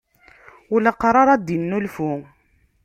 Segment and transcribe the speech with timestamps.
[0.73, 2.11] Uleqṛaṛ ad d-innulfu.